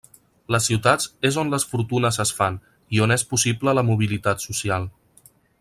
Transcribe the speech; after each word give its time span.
Les 0.53 0.63
ciutats 0.69 1.09
és 1.29 1.37
on 1.41 1.51
les 1.55 1.65
fortunes 1.73 2.19
es 2.25 2.33
fan 2.39 2.57
i 2.97 3.05
on 3.07 3.15
és 3.19 3.29
possible 3.35 3.79
la 3.81 3.87
mobilitat 3.93 4.47
social. 4.51 4.93